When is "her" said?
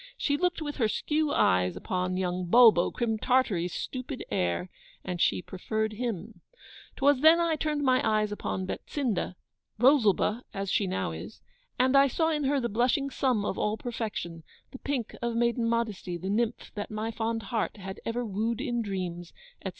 0.77-0.87, 12.45-12.59